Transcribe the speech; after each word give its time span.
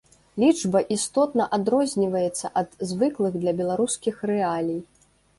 Лічба 0.43 0.79
істотна 0.95 1.43
адрозніваецца 1.57 2.51
ад 2.61 2.69
звыклых 2.91 3.37
для 3.43 3.53
беларускіх 3.59 4.15
рэалій. 4.31 4.79